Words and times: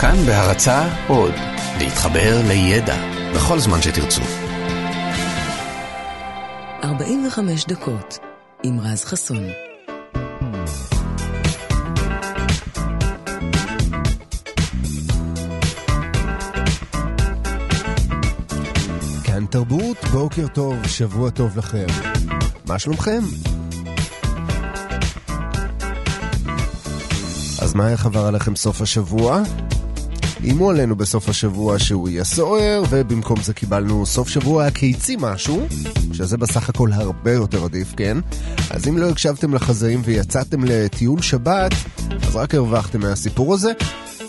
כאן 0.00 0.16
בהרצה 0.26 0.88
עוד, 1.08 1.34
להתחבר 1.78 2.40
לידע 2.48 2.96
בכל 3.34 3.58
זמן 3.58 3.82
שתרצו. 3.82 4.22
45 6.84 7.64
דקות 7.66 8.18
עם 8.62 8.80
רז 8.80 9.04
חסון. 9.04 9.44
כאן 19.24 19.46
תרבות, 19.50 20.04
בוקר 20.12 20.46
טוב, 20.46 20.86
שבוע 20.86 21.30
טוב 21.30 21.58
לכם. 21.58 21.86
מה 22.66 22.78
שלומכם? 22.78 23.20
אז 27.62 27.74
מה, 27.74 27.90
איך 27.90 28.06
עבר 28.06 28.26
עליכם 28.26 28.56
סוף 28.56 28.82
השבוע? 28.82 29.42
איימו 30.44 30.70
עלינו 30.70 30.96
בסוף 30.96 31.28
השבוע 31.28 31.78
שהוא 31.78 32.08
יהיה 32.08 32.24
סוער, 32.24 32.82
ובמקום 32.90 33.42
זה 33.42 33.54
קיבלנו 33.54 34.06
סוף 34.06 34.28
שבוע 34.28 34.70
קיצי 34.70 35.16
משהו, 35.20 35.66
שזה 36.12 36.36
בסך 36.36 36.68
הכל 36.68 36.92
הרבה 36.92 37.32
יותר 37.32 37.64
עדיף, 37.64 37.94
כן? 37.96 38.18
אז 38.70 38.88
אם 38.88 38.98
לא 38.98 39.08
הקשבתם 39.08 39.54
לחזאים 39.54 40.02
ויצאתם 40.04 40.64
לטיול 40.64 41.22
שבת, 41.22 41.72
אז 42.22 42.36
רק 42.36 42.54
הרווחתם 42.54 43.00
מהסיפור 43.00 43.54
הזה. 43.54 43.72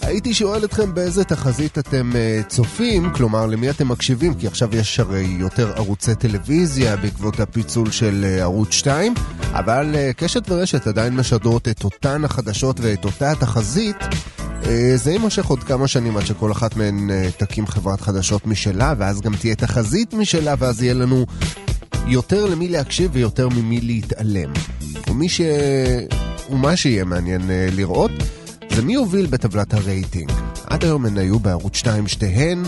הייתי 0.02 0.34
שואל 0.34 0.66
אתכם 0.66 0.94
באיזה 0.94 1.24
תחזית 1.24 1.78
אתם 1.78 2.12
uh, 2.12 2.48
צופים, 2.48 3.10
כלומר 3.14 3.46
למי 3.46 3.70
אתם 3.70 3.88
מקשיבים, 3.88 4.34
כי 4.34 4.48
עכשיו 4.48 4.76
יש 4.76 5.00
הרי 5.00 5.36
יותר 5.40 5.74
ערוצי 5.76 6.16
טלוויזיה 6.16 6.96
בעקבות 6.96 7.40
הפיצול 7.40 7.92
של 7.92 8.26
uh, 8.26 8.42
ערוץ 8.42 8.72
2, 8.72 9.14
אבל 9.52 9.96
uh, 9.96 10.14
קשת 10.14 10.44
ורשת 10.50 10.88
עדיין 10.88 11.16
משדרות 11.16 11.68
את 11.68 11.84
אותן 11.84 12.26
החדשות 12.26 12.80
ואת 12.80 13.06
אותה 13.06 13.32
התחזית. 13.32 13.96
זה 14.96 15.12
יימשך 15.12 15.46
עוד 15.46 15.64
כמה 15.64 15.88
שנים 15.88 16.18
עד 16.18 16.26
שכל 16.26 16.52
אחת 16.52 16.76
מהן 16.76 17.10
תקים 17.38 17.68
חברת 17.68 18.02
חדשות 18.02 18.48
משלה, 18.48 18.94
ואז 18.98 19.22
גם 19.22 19.36
תהיה 19.36 19.56
תחזית 19.56 20.14
משלה, 20.14 20.56
ואז 20.60 20.84
יהיה 20.84 20.94
לנו 20.94 21.26
יותר 22.08 22.46
למי 22.46 22.70
להקשיב 22.70 23.12
ויותר 23.14 23.50
ממי 23.50 23.82
להתעלם. 23.82 24.54
ומי 25.10 25.30
ש... 25.30 25.42
ומה 26.50 26.76
שיהיה 26.76 27.04
מעניין 27.04 27.42
לראות. 27.72 28.12
זה 28.80 28.86
מי 28.86 28.96
הוביל 28.96 29.26
בטבלת 29.26 29.74
הרייטינג. 29.74 30.32
עד 30.66 30.84
היום 30.84 31.06
הן 31.06 31.18
היו 31.18 31.40
בערוץ 31.40 31.76
2 31.76 32.08
שתיהן, 32.08 32.64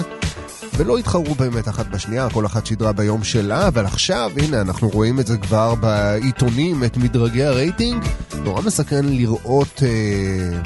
ולא 0.78 0.98
התחרו 0.98 1.36
באמת 1.36 1.68
אחת 1.68 1.88
בשנייה, 1.88 2.30
כל 2.30 2.46
אחת 2.46 2.66
שידרה 2.66 2.92
ביום 2.92 3.24
שלה, 3.24 3.68
אבל 3.68 3.86
עכשיו, 3.86 4.32
הנה, 4.38 4.62
אנחנו 4.62 4.90
רואים 4.90 5.20
את 5.20 5.28
זה 5.28 5.38
כבר 5.38 5.76
בעיתונים, 5.76 6.84
את 6.84 6.98
מדרגי 6.98 7.44
הרייטינג. 7.44 8.04
נורא 8.44 8.62
מסקרן 8.62 9.06
לראות 9.06 9.84
אה, 9.84 10.60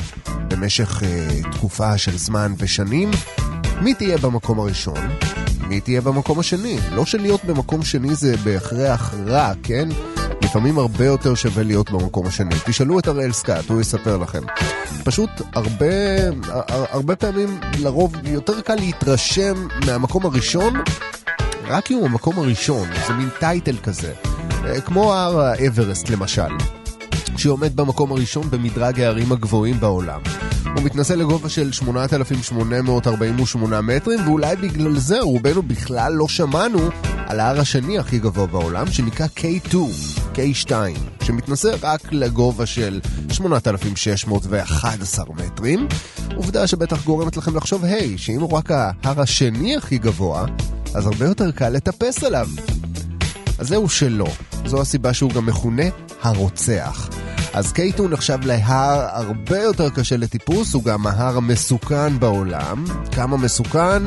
במשך 0.47 1.03
אה, 1.03 1.51
תקופה 1.51 1.97
של 1.97 2.17
זמן 2.17 2.53
ושנים, 2.57 3.11
מי 3.81 3.93
תהיה 3.93 4.17
במקום 4.17 4.59
הראשון, 4.59 5.09
מי 5.67 5.81
תהיה 5.81 6.01
במקום 6.01 6.39
השני. 6.39 6.77
לא 6.91 7.05
שלהיות 7.05 7.45
במקום 7.45 7.83
שני 7.83 8.15
זה 8.15 8.35
בהכרח 8.43 9.13
רע, 9.25 9.51
כן? 9.63 9.89
לפעמים 10.55 10.77
הרבה 10.77 11.05
יותר 11.05 11.35
שווה 11.35 11.63
להיות 11.63 11.91
במקום 11.91 12.27
השני. 12.27 12.55
תשאלו 12.65 12.99
את 12.99 13.07
אראל 13.07 13.31
סקאט, 13.31 13.69
הוא 13.69 13.81
יספר 13.81 14.17
לכם. 14.17 14.41
פשוט 15.03 15.29
הרבה, 15.53 15.85
הרבה 16.67 17.15
פעמים, 17.15 17.59
לרוב, 17.79 18.13
יותר 18.23 18.61
קל 18.61 18.75
להתרשם 18.75 19.67
מהמקום 19.85 20.25
הראשון, 20.25 20.73
רק 21.67 21.91
אם 21.91 21.97
הוא 21.97 22.05
המקום 22.05 22.39
הראשון, 22.39 22.87
זה 23.07 23.13
מין 23.13 23.29
טייטל 23.39 23.77
כזה. 23.83 24.13
כמו 24.85 25.13
הר 25.13 25.39
האברסט 25.39 26.09
למשל, 26.09 26.49
שעומד 27.37 27.75
במקום 27.75 28.11
הראשון 28.11 28.49
במדרג 28.49 28.99
הערים 28.99 29.31
הגבוהים 29.31 29.79
בעולם. 29.79 30.19
הוא 30.75 30.83
מתנסה 30.83 31.15
לגובה 31.15 31.49
של 31.49 31.71
8,848 31.71 33.81
מטרים, 33.81 34.19
ואולי 34.25 34.55
בגלל 34.55 34.99
זה 34.99 35.21
רובנו 35.21 35.61
בכלל 35.61 36.13
לא 36.13 36.27
שמענו 36.27 36.89
על 37.27 37.39
ההר 37.39 37.59
השני 37.59 37.99
הכי 37.99 38.19
גבוה 38.19 38.47
בעולם, 38.47 38.91
שנקרא 38.91 39.25
K2, 39.37 39.75
K2, 40.35 40.71
שמתנסה 41.23 41.71
רק 41.81 42.01
לגובה 42.11 42.65
של 42.65 43.01
8,611 43.31 45.25
מטרים. 45.35 45.87
עובדה 46.35 46.67
שבטח 46.67 47.03
גורמת 47.05 47.37
לכם 47.37 47.55
לחשוב, 47.55 47.85
היי, 47.85 48.17
שאם 48.17 48.41
הוא 48.41 48.51
רק 48.51 48.71
ההר 48.71 49.21
השני 49.21 49.77
הכי 49.77 49.97
גבוה, 49.97 50.45
אז 50.95 51.07
הרבה 51.07 51.25
יותר 51.25 51.51
קל 51.51 51.69
לטפס 51.69 52.23
עליו. 52.23 52.47
אז 53.59 53.67
זהו 53.67 53.89
שלא. 53.89 54.27
זו 54.65 54.81
הסיבה 54.81 55.13
שהוא 55.13 55.31
גם 55.31 55.45
מכונה 55.45 55.83
הרוצח. 56.21 57.09
אז 57.55 57.71
קייטו 57.71 58.07
נחשב 58.07 58.37
להר 58.45 59.07
הרבה 59.11 59.59
יותר 59.59 59.89
קשה 59.89 60.17
לטיפוס, 60.17 60.73
הוא 60.73 60.83
גם 60.83 61.07
ההר 61.07 61.37
המסוכן 61.37 62.19
בעולם. 62.19 62.83
כמה 63.11 63.37
מסוכן? 63.37 64.03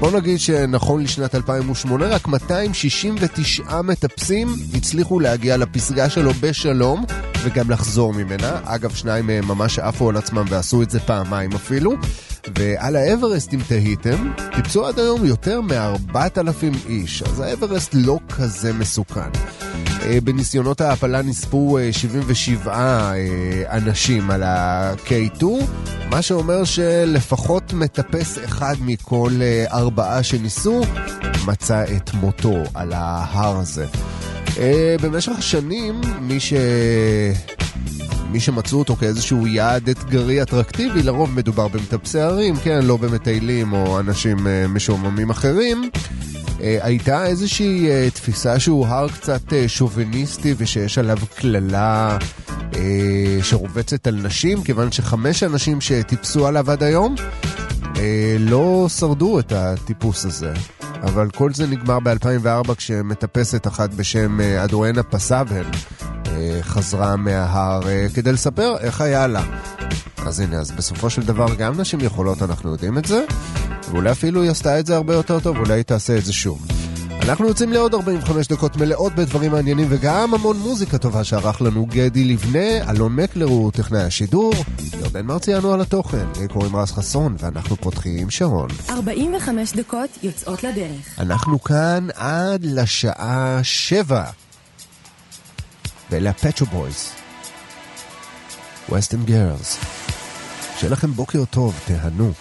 בוא 0.00 0.10
נגיד 0.10 0.40
שנכון 0.40 1.02
לשנת 1.02 1.34
2008, 1.34 2.06
רק 2.06 2.28
269 2.28 3.82
מטפסים 3.82 4.48
הצליחו 4.74 5.20
להגיע 5.20 5.56
לפסגה 5.56 6.10
שלו 6.10 6.32
בשלום, 6.40 7.04
וגם 7.42 7.70
לחזור 7.70 8.12
ממנה. 8.12 8.60
אגב, 8.64 8.94
שניים 8.94 9.26
מהם 9.26 9.48
ממש 9.48 9.78
עפו 9.78 10.08
על 10.08 10.16
עצמם 10.16 10.44
ועשו 10.48 10.82
את 10.82 10.90
זה 10.90 11.00
פעמיים 11.00 11.52
אפילו. 11.52 11.96
ועל 12.58 12.96
האברסט, 12.96 13.54
אם 13.54 13.58
תהיתם, 13.68 14.32
טיפסו 14.56 14.86
עד 14.86 14.98
היום 14.98 15.24
יותר 15.26 15.60
מ-4,000 15.60 16.88
איש, 16.88 17.22
אז 17.22 17.40
האברסט 17.40 17.90
לא 17.94 18.18
כזה 18.28 18.72
מסוכן. 18.72 19.30
בניסיונות 20.24 20.80
ההעפלה 20.80 21.22
נספו 21.22 21.78
77 21.92 23.12
אנשים 23.70 24.30
על 24.30 24.42
ה-K2, 24.42 25.44
מה 26.10 26.22
שאומר 26.22 26.64
שלפחות 26.64 27.72
מטפס 27.72 28.38
אחד 28.44 28.74
מכל 28.80 29.30
ארבעה 29.72 30.22
שניסו 30.22 30.80
מצא 31.46 31.84
את 31.96 32.14
מותו 32.14 32.56
על 32.74 32.92
ההר 32.92 33.56
הזה. 33.56 33.86
במשך 35.02 35.32
השנים, 35.38 36.00
מי 36.20 36.40
ש... 36.40 36.52
מי 38.32 38.40
שמצאו 38.40 38.78
אותו 38.78 38.96
כאיזשהו 38.96 39.46
יעד 39.46 39.88
אתגרי 39.88 40.42
אטרקטיבי, 40.42 41.02
לרוב 41.02 41.30
מדובר 41.34 41.68
במטפסי 41.68 42.20
הרים, 42.20 42.56
כן, 42.56 42.84
לא 42.84 42.96
במטיילים 42.96 43.72
או 43.72 44.00
אנשים 44.00 44.46
משועממים 44.68 45.30
אחרים. 45.30 45.90
הייתה 46.58 47.26
איזושהי 47.26 47.88
תפיסה 48.14 48.60
שהוא 48.60 48.86
הר 48.86 49.08
קצת 49.08 49.42
שוביניסטי 49.66 50.54
ושיש 50.56 50.98
עליו 50.98 51.18
קללה 51.34 52.18
שרובצת 53.42 54.06
על 54.06 54.14
נשים, 54.14 54.62
כיוון 54.62 54.92
שחמש 54.92 55.42
אנשים 55.42 55.80
שטיפסו 55.80 56.46
עליו 56.46 56.70
עד 56.70 56.82
היום 56.82 57.14
לא 58.38 58.86
שרדו 58.98 59.38
את 59.38 59.52
הטיפוס 59.52 60.24
הזה. 60.24 60.52
אבל 61.02 61.30
כל 61.30 61.54
זה 61.54 61.66
נגמר 61.66 61.98
ב-2004 62.00 62.74
כשמטפסת 62.74 63.66
אחת 63.66 63.94
בשם 63.94 64.40
אדואנה 64.40 65.02
פסאבל 65.02 65.64
חזרה 66.60 67.16
מההר 67.16 67.80
כדי 68.14 68.32
לספר 68.32 68.76
איך 68.80 69.00
היה 69.00 69.26
לה. 69.26 69.42
אז 70.26 70.40
הנה, 70.40 70.56
אז 70.56 70.70
בסופו 70.70 71.10
של 71.10 71.22
דבר 71.22 71.54
גם 71.54 71.80
נשים 71.80 72.00
יכולות, 72.00 72.42
אנחנו 72.42 72.70
יודעים 72.70 72.98
את 72.98 73.04
זה, 73.04 73.24
ואולי 73.90 74.10
אפילו 74.10 74.42
היא 74.42 74.50
עשתה 74.50 74.80
את 74.80 74.86
זה 74.86 74.96
הרבה 74.96 75.14
יותר 75.14 75.40
טוב, 75.40 75.56
אולי 75.56 75.74
היא 75.74 75.82
תעשה 75.82 76.18
את 76.18 76.24
זה 76.24 76.32
שוב. 76.32 76.66
אנחנו 77.22 77.46
יוצאים 77.48 77.72
לעוד 77.72 77.94
45 77.94 78.46
דקות 78.46 78.76
מלאות 78.76 79.14
בדברים 79.14 79.52
מעניינים 79.52 79.86
וגם 79.90 80.34
המון 80.34 80.56
מוזיקה 80.58 80.98
טובה 80.98 81.24
שערך 81.24 81.62
לנו 81.62 81.86
גדי 81.86 82.24
לבנה, 82.24 82.90
אלון 82.90 83.16
מקלר 83.16 83.46
הוא 83.46 83.72
טכנאי 83.72 84.02
השידור, 84.02 84.52
ירדן 85.00 85.26
מרציאנו 85.26 85.72
על 85.72 85.80
התוכן, 85.80 86.26
לי 86.40 86.48
קוראים 86.48 86.76
רז 86.76 86.92
חסון 86.92 87.36
ואנחנו 87.38 87.76
פותחים 87.76 88.30
שעון. 88.30 88.68
45 88.90 89.72
דקות 89.72 90.10
יוצאות 90.22 90.64
לדרך. 90.64 91.18
אנחנו 91.18 91.62
כאן 91.62 92.06
עד 92.14 92.64
לשעה 92.64 93.60
7. 93.62 94.24
ואלה 96.10 96.30
הפטרו 96.30 96.66
בויז. 96.66 97.08
ווסטן 98.88 99.24
גרלס. 99.24 99.78
שיהיה 100.78 100.92
לכם 100.92 101.12
בוקר 101.12 101.44
טוב, 101.44 101.74
תהנו. 101.86 102.32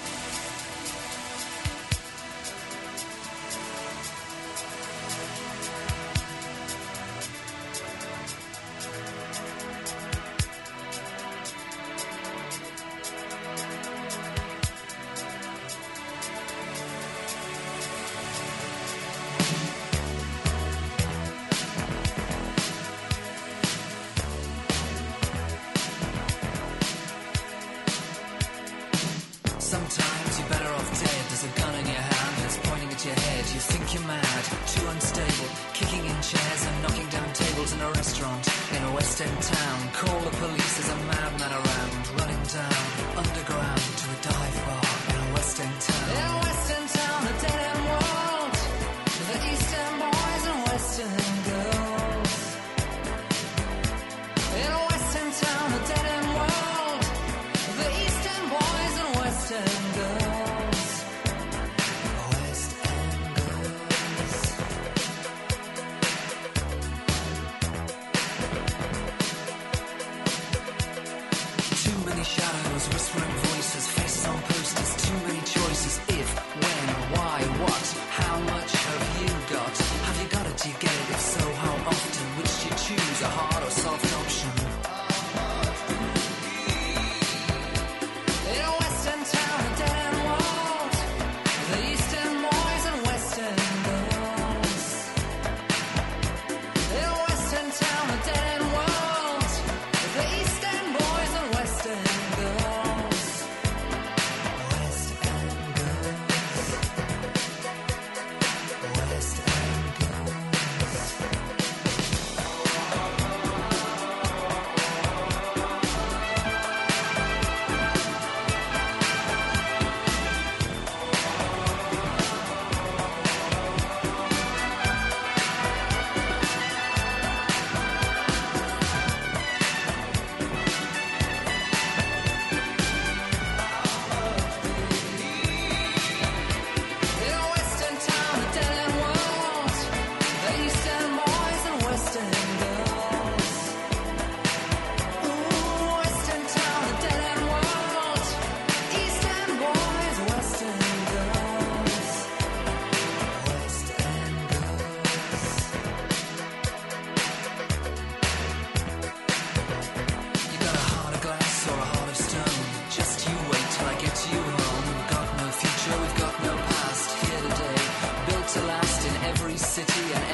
city 169.88 170.29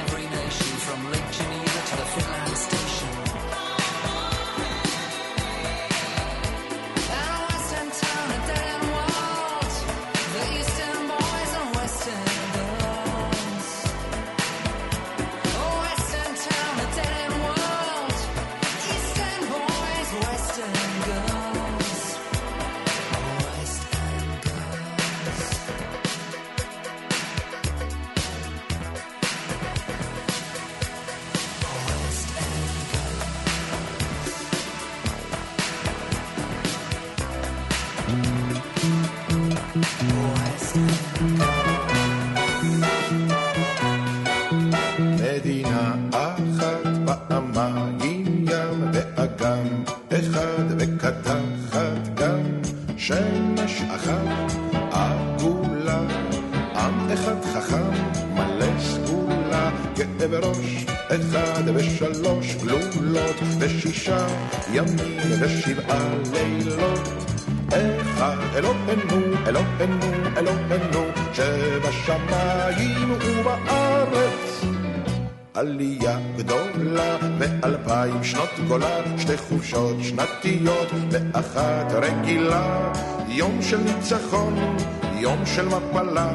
ואלפיים 78.06 78.24
שנות 78.24 78.50
גולה, 78.68 79.18
שתי 79.18 79.38
חופשות 79.38 79.98
שנתיות 80.02 80.88
ואחת 81.12 81.92
רגילה. 81.92 82.92
יום 83.28 83.62
של 83.62 83.78
ניצחון, 83.78 84.78
יום 85.14 85.46
של 85.46 85.66
מפלה, 85.66 86.30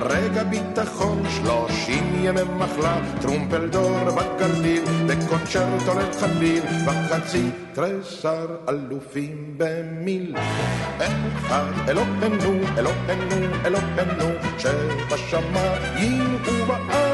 רגע 0.00 0.42
ביטחון, 0.42 1.22
שלושים 1.30 2.24
ימי 2.24 2.40
מחלה, 2.56 2.98
טרומפלדור 3.20 3.98
בגליל, 4.04 4.82
וקונצ'רטו 5.06 5.98
לחליל, 5.98 6.62
בחצי 6.86 7.50
תריסר 7.72 8.46
אלופים 8.68 9.54
במיל. 9.56 10.36
אחד 11.36 11.72
אלוהינו, 11.88 12.60
אלוהינו, 12.78 13.46
אלוהינו, 13.64 14.28
שבשמיים 14.58 16.36
ובארץ. 16.46 17.07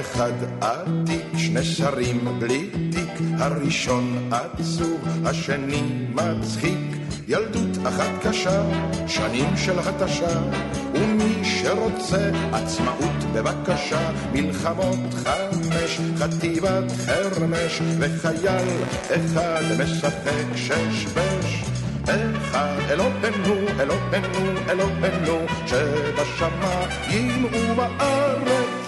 אחד 0.00 0.32
עתיק, 0.60 1.26
שני 1.36 1.64
שרים 1.64 2.28
בלי 2.38 2.70
תיק, 2.90 3.26
הראשון 3.38 4.30
עצוב, 4.30 5.00
השני 5.24 5.82
מצחיק. 6.14 6.78
ילדות 7.28 7.86
אחת 7.86 8.10
קשה, 8.22 8.62
שנים 9.06 9.56
של 9.56 9.78
התשה, 9.78 10.40
ומי 10.94 11.44
שרוצה 11.44 12.30
עצמאות 12.52 13.24
בבקשה, 13.32 14.10
מלחמות 14.32 15.14
חמש, 15.14 16.00
חטיבת 16.18 16.92
חרמש, 17.06 17.80
וחייל 17.98 18.68
אחד 19.08 19.62
משחק 19.82 20.56
שש 20.56 21.06
בש. 21.14 21.64
אחד 22.04 22.78
אלוהינו, 22.90 23.54
אלוהינו, 23.80 24.60
אלוהינו, 24.68 25.38
שבשמיים 25.66 27.44
ובארץ. 27.44 28.83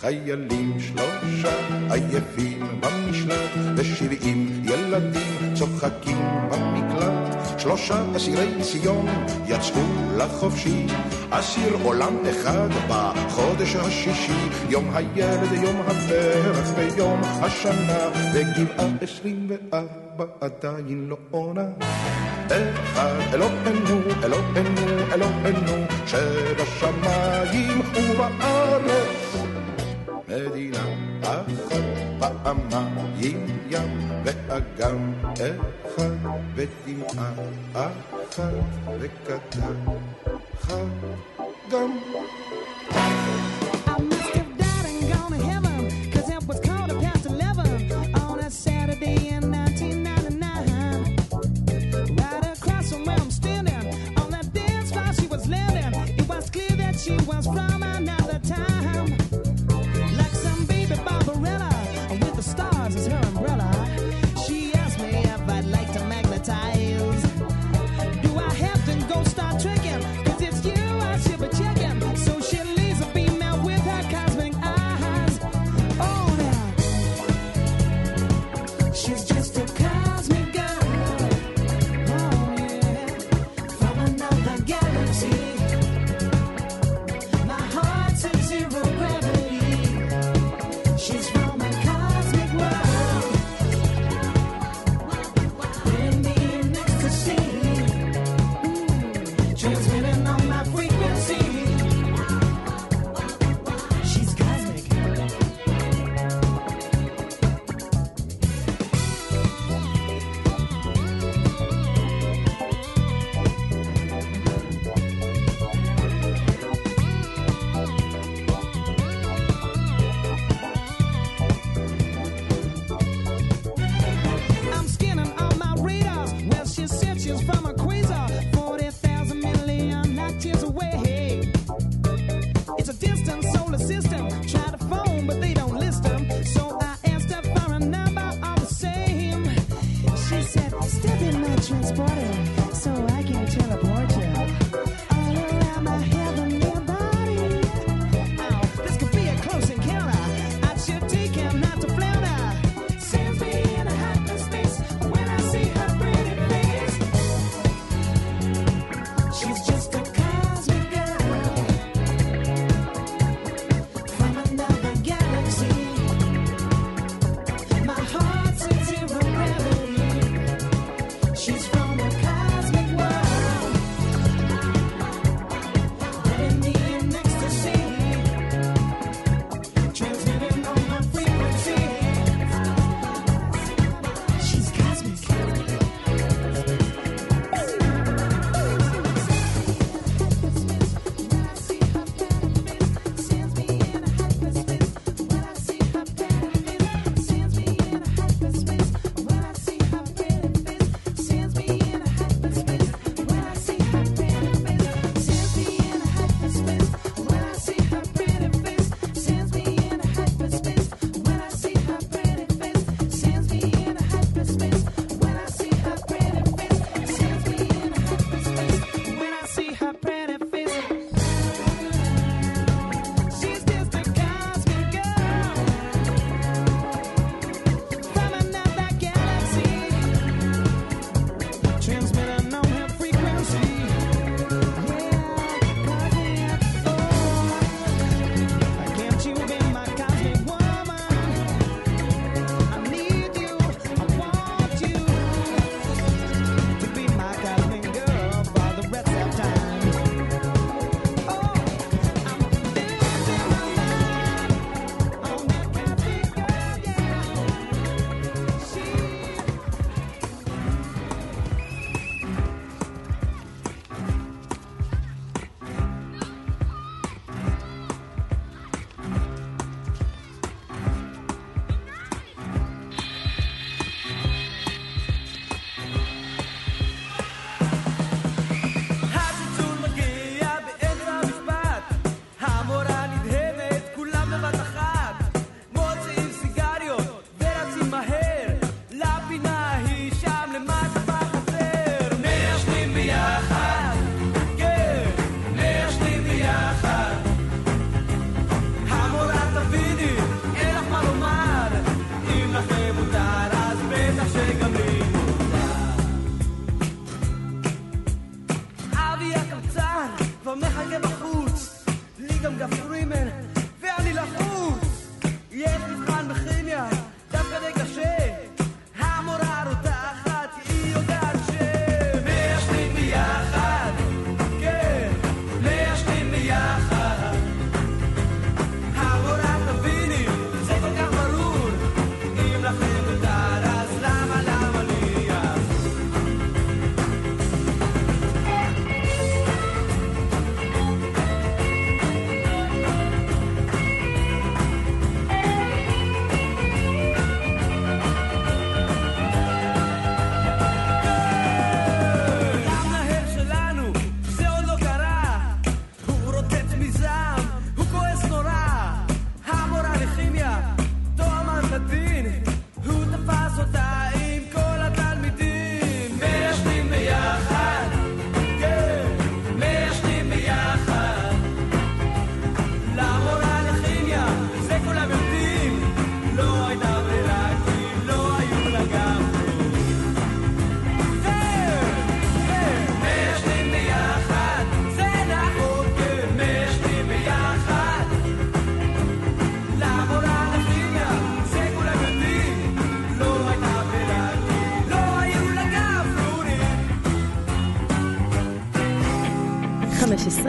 חיילים 0.00 0.76
שלושה 0.80 1.56
עייפים 1.90 2.80
במשלט, 2.80 3.50
ושבעים 3.76 4.62
ילדים 4.64 5.54
צוחקים 5.54 6.18
במקלט. 6.50 7.58
שלושה 7.58 8.02
אסירי 8.16 8.62
ציון 8.62 9.06
יצאו 9.46 9.82
לחופשי, 10.16 10.86
אסיר 11.30 11.76
עולם 11.82 12.14
אחד 12.30 12.68
בחודש 12.88 13.76
השישי, 13.76 14.48
יום 14.68 14.84
הילד, 14.94 15.52
יום 15.62 15.76
הפרח 15.86 16.72
ויום 16.76 17.20
השנה, 17.22 18.08
וגבעה 18.34 18.86
עשרים 19.00 19.48
וארבע 19.48 20.24
עדיין 20.40 21.06
לא 21.08 21.16
עונה. 21.30 21.66
אחד 22.46 23.20
אלוהינו, 23.34 24.00
אלוהינו, 24.24 25.12
אלוהינו, 25.12 25.86
שבשמיים 26.06 27.80
ובארץ. 27.80 29.47
מדינה 30.28 30.84
אחת 31.22 31.82
פעמיים 32.18 33.46
ים 33.70 34.10
ואגם 34.24 35.12
אחד 35.34 36.10
ודמעה 36.54 37.32
אחת 37.72 38.52
וקטן 39.00 39.84
גם 41.70 41.98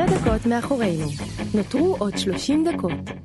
11 0.05 0.17
דקות 0.17 0.45
מאחורינו. 0.45 1.05
נותרו 1.53 1.95
עוד 1.99 2.17
30 2.17 2.67
דקות. 2.67 3.18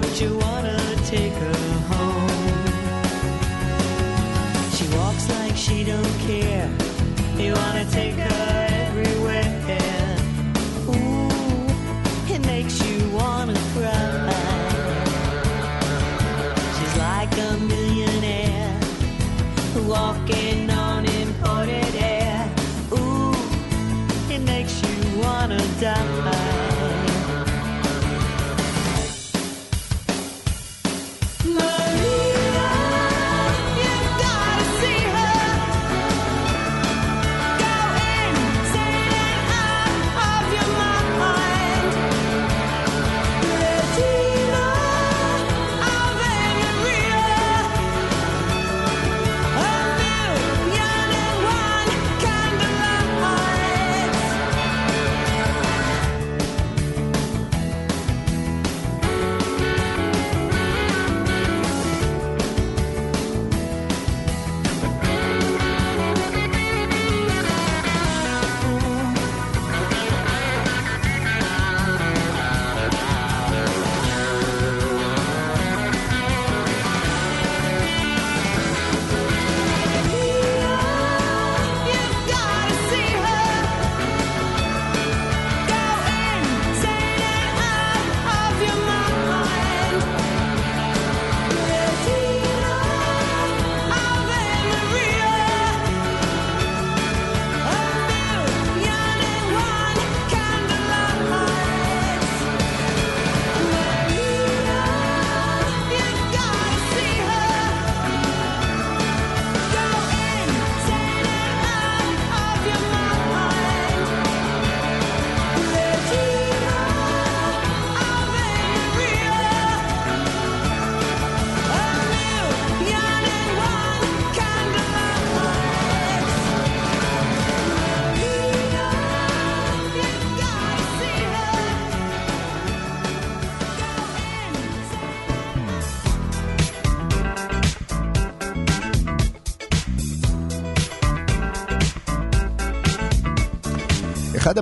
Don't 0.00 0.20
you 0.20 0.38
wanna 0.38 0.78
take 1.06 1.32
her 1.32 1.54
home? 1.90 2.28
She 4.70 4.86
walks 4.96 5.28
like 5.28 5.56
she 5.56 5.82
don't 5.82 6.18
care. 6.20 6.70
You 7.36 7.52
wanna 7.54 7.84
take 7.90 8.14
her 8.14 8.37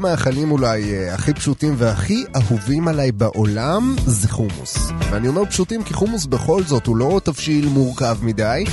המאכלים 0.07 0.51
אולי 0.51 0.95
אה, 0.95 1.15
הכי 1.15 1.35
פשוטים 1.35 1.75
והכי 1.79 2.25
אהובים 2.37 2.89
עליי 2.89 3.13
בעולם 3.13 3.97
זה 4.07 4.29
חומוס. 4.29 4.77
ואני 5.11 5.29
אומר 5.29 5.45
פשוטים 5.45 5.83
כי 5.83 5.95
חומוס 5.95 6.27
בכל 6.27 6.63
זאת 6.63 6.87
הוא 6.87 6.97
לא 6.97 7.21
תבשיל 7.25 7.69
מורכב 7.69 8.19
מדי, 8.23 8.65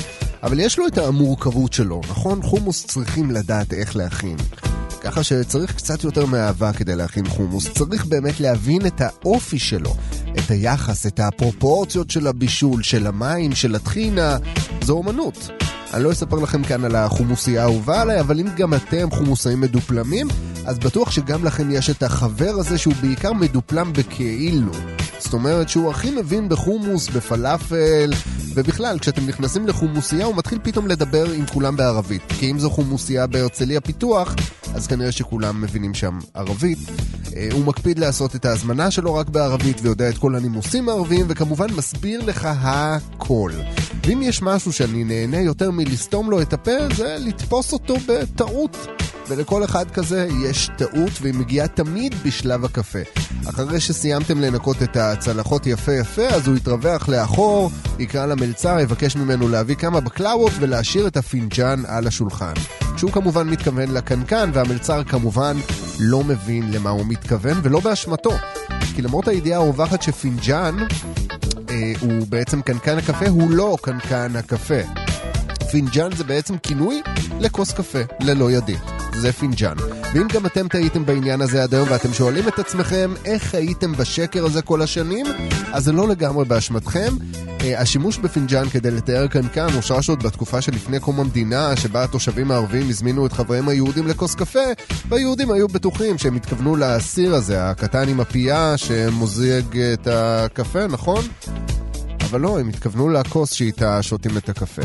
אבל 0.42 0.60
יש 0.60 0.78
לו 0.78 0.86
את 0.86 0.98
המורכבות 0.98 1.72
שלו, 1.72 2.00
נכון? 2.10 2.42
חומוס 2.42 2.86
צריכים 2.86 3.30
לדעת 3.30 3.72
איך 3.72 3.96
להכין. 3.96 4.36
ככה 5.02 5.22
שצריך 5.22 5.74
קצת 5.74 6.04
יותר 6.04 6.26
מאהבה 6.26 6.72
כדי 6.72 6.96
להכין 6.96 7.28
חומוס, 7.28 7.72
צריך 7.72 8.06
באמת 8.06 8.40
להבין 8.40 8.86
את 8.86 9.00
האופי 9.00 9.58
שלו, 9.58 9.96
את 10.38 10.50
היחס, 10.50 11.06
את 11.06 11.20
הפרופורציות 11.20 12.10
של 12.10 12.26
הבישול, 12.26 12.82
של 12.82 13.06
המים, 13.06 13.54
של 13.54 13.74
הטחינה, 13.74 14.36
זו 14.82 14.92
אומנות. 14.92 15.50
אני 15.94 16.04
לא 16.04 16.12
אספר 16.12 16.36
לכם 16.36 16.64
כאן 16.64 16.84
על 16.84 16.96
החומוסייה 16.96 17.62
האהובה 17.62 18.02
עליי, 18.02 18.20
אבל 18.20 18.40
אם 18.40 18.46
גם 18.56 18.74
אתם 18.74 19.10
חומוסאים 19.10 19.60
מדופלמים, 19.60 20.28
אז 20.66 20.78
בטוח 20.78 21.10
שגם 21.10 21.44
לכם 21.44 21.70
יש 21.70 21.90
את 21.90 22.02
החבר 22.02 22.50
הזה 22.50 22.78
שהוא 22.78 22.94
בעיקר 23.00 23.32
מדופלם 23.32 23.92
בכאילו. 23.92 24.72
זאת 25.18 25.32
אומרת 25.32 25.68
שהוא 25.68 25.90
הכי 25.90 26.10
מבין 26.10 26.48
בחומוס, 26.48 27.08
בפלאפל, 27.08 28.10
ובכלל, 28.54 28.98
כשאתם 28.98 29.26
נכנסים 29.26 29.66
לחומוסייה 29.66 30.26
הוא 30.26 30.36
מתחיל 30.36 30.58
פתאום 30.62 30.86
לדבר 30.86 31.30
עם 31.30 31.46
כולם 31.46 31.76
בערבית. 31.76 32.22
כי 32.38 32.50
אם 32.50 32.58
זו 32.58 32.70
חומוסייה 32.70 33.26
בהרצליה 33.26 33.80
פיתוח, 33.80 34.34
אז 34.74 34.86
כנראה 34.86 35.12
שכולם 35.12 35.60
מבינים 35.60 35.94
שם 35.94 36.18
ערבית. 36.34 36.78
אה, 37.36 37.48
הוא 37.52 37.64
מקפיד 37.64 37.98
לעשות 37.98 38.36
את 38.36 38.44
ההזמנה 38.44 38.90
שלו 38.90 39.14
רק 39.14 39.28
בערבית 39.28 39.80
ויודע 39.82 40.08
את 40.08 40.18
כל 40.18 40.34
הנימוסים 40.34 40.88
הערביים, 40.88 41.26
וכמובן 41.28 41.66
מסביר 41.76 42.20
לך 42.24 42.48
הכל. 42.50 43.52
ואם 44.06 44.22
יש 44.22 44.42
משהו 44.42 44.72
שאני 44.72 45.04
נהנה 45.04 45.40
יותר 45.40 45.70
מלסתום 45.70 46.30
לו 46.30 46.42
את 46.42 46.52
הפה, 46.52 46.94
זה 46.96 47.16
לתפוס 47.20 47.72
אותו 47.72 47.96
בטעות. 48.08 48.76
ולכל 49.28 49.64
אחד 49.64 49.90
כזה 49.90 50.28
יש 50.44 50.70
טעות 50.76 51.12
והיא 51.20 51.34
מגיעה 51.34 51.68
תמיד 51.68 52.14
בשלב 52.24 52.64
הקפה. 52.64 52.98
אחרי 53.48 53.80
שסיימתם 53.80 54.40
לנקות 54.40 54.82
את 54.82 54.96
הצלחות 54.96 55.66
יפה 55.66 55.92
יפה, 55.92 56.26
אז 56.26 56.48
הוא 56.48 56.56
יתרווח 56.56 57.08
לאחור, 57.08 57.70
יקרא 57.98 58.26
למלצר, 58.26 58.80
יבקש 58.80 59.16
ממנו 59.16 59.48
להביא 59.48 59.74
כמה 59.74 60.00
בקלאוות 60.00 60.52
ולהשאיר 60.60 61.06
את 61.06 61.16
הפינג'אן 61.16 61.82
על 61.86 62.06
השולחן. 62.06 62.52
שהוא 62.96 63.10
כמובן 63.10 63.48
מתכוון 63.48 63.90
לקנקן, 63.90 64.50
והמלצר 64.54 65.04
כמובן 65.04 65.56
לא 66.00 66.24
מבין 66.24 66.72
למה 66.72 66.90
הוא 66.90 67.06
מתכוון, 67.06 67.60
ולא 67.62 67.80
באשמתו. 67.80 68.32
כי 68.94 69.02
למרות 69.02 69.28
הידיעה 69.28 69.60
הרווחת 69.60 70.02
שפינג'אן 70.02 70.76
אה, 71.70 71.92
הוא 72.00 72.26
בעצם 72.28 72.62
קנקן 72.62 72.98
הקפה, 72.98 73.28
הוא 73.28 73.50
לא 73.50 73.76
קנקן 73.82 74.36
הקפה. 74.36 74.80
פינג'אן 75.70 76.16
זה 76.16 76.24
בעצם 76.24 76.58
כינוי 76.58 77.02
לכוס 77.40 77.72
קפה, 77.72 77.98
ללא 78.20 78.50
ידית. 78.50 79.03
זה 79.16 79.32
פינג'אן. 79.32 79.76
ואם 80.14 80.26
גם 80.32 80.46
אתם 80.46 80.68
טעיתם 80.68 81.06
בעניין 81.06 81.40
הזה 81.40 81.62
עד 81.62 81.74
היום 81.74 81.88
ואתם 81.90 82.12
שואלים 82.12 82.48
את 82.48 82.58
עצמכם 82.58 83.14
איך 83.24 83.54
הייתם 83.54 83.92
בשקר 83.92 84.44
הזה 84.44 84.62
כל 84.62 84.82
השנים, 84.82 85.26
אז 85.72 85.84
זה 85.84 85.92
לא 85.92 86.08
לגמרי 86.08 86.44
באשמתכם. 86.44 87.14
אה, 87.60 87.80
השימוש 87.80 88.18
בפינג'אן 88.18 88.68
כדי 88.68 88.90
לתאר 88.90 89.26
קנקן 89.26 89.66
הושרש 89.74 90.08
עוד 90.08 90.22
בתקופה 90.22 90.60
שלפני 90.60 91.00
קום 91.00 91.20
המדינה, 91.20 91.76
שבה 91.76 92.04
התושבים 92.04 92.50
הערבים 92.50 92.88
הזמינו 92.88 93.26
את 93.26 93.32
חבריהם 93.32 93.68
היהודים 93.68 94.06
לכוס 94.06 94.34
קפה, 94.34 94.60
והיהודים 95.08 95.50
היו 95.50 95.68
בטוחים 95.68 96.18
שהם 96.18 96.36
התכוונו 96.36 96.76
לסיר 96.76 97.34
הזה, 97.34 97.70
הקטן 97.70 98.08
עם 98.08 98.20
הפייה 98.20 98.76
שמוזג 98.76 99.78
את 99.78 100.08
הקפה, 100.10 100.86
נכון? 100.86 101.24
אבל 102.30 102.40
לא, 102.40 102.60
הם 102.60 102.68
התכוונו 102.68 103.08
לכוס 103.08 103.52
שאיתה 103.52 104.02
שותים 104.02 104.36
את 104.36 104.48
הקפה. 104.48 104.82